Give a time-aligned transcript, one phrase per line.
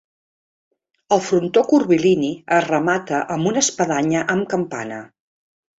[1.17, 5.05] El frontó curvilini es remata amb una espadanya amb campana.